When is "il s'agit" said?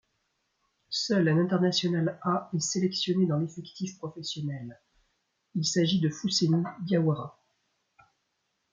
5.53-5.99